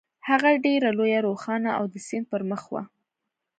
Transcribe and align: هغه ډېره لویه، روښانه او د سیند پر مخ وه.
هغه 0.27 0.51
ډېره 0.65 0.89
لویه، 0.97 1.19
روښانه 1.27 1.69
او 1.77 1.85
د 1.91 1.95
سیند 2.07 2.25
پر 2.31 2.41
مخ 2.49 2.61
وه. 2.71 2.83